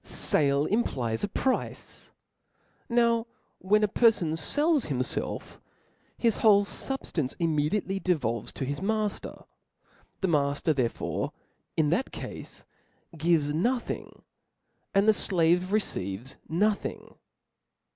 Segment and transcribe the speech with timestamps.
[0.03, 2.11] Sale implies a price,.
[2.89, 3.27] now
[3.59, 5.59] when ^ P^^fon ^j^^^^^ iells himfelf,
[6.17, 9.45] his whole fubftance immediately de volves to his mafter;
[10.21, 11.33] the mafter therefore
[11.77, 12.47] in that cafe
[13.15, 14.23] gives nothing,
[14.95, 17.13] and the (lave receives nothing.